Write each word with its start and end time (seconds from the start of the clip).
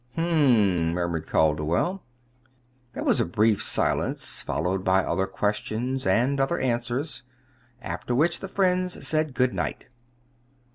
"Hm 0.15 0.23
m," 0.23 0.93
murmured 0.93 1.27
Calderwell. 1.27 2.03
There 2.93 3.03
was 3.03 3.21
a 3.21 3.23
brief 3.23 3.61
silence, 3.61 4.41
followed 4.41 4.83
by 4.83 5.05
other 5.05 5.27
questions 5.27 6.07
and 6.07 6.39
other 6.39 6.57
answers; 6.57 7.21
after 7.83 8.15
which 8.15 8.39
the 8.39 8.47
friends 8.49 9.07
said 9.07 9.35
good 9.35 9.53
night. 9.53 9.85